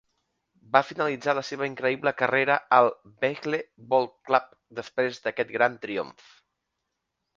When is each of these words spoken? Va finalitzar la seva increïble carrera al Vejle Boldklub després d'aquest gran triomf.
Va 0.75 0.79
finalitzar 0.91 1.33
la 1.39 1.43
seva 1.49 1.67
increïble 1.71 2.13
carrera 2.21 2.55
al 2.77 2.89
Vejle 3.25 3.61
Boldklub 3.93 4.49
després 4.81 5.21
d'aquest 5.27 5.55
gran 5.59 5.77
triomf. 5.85 6.27